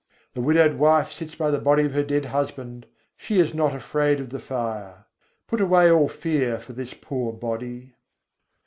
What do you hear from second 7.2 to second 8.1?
body.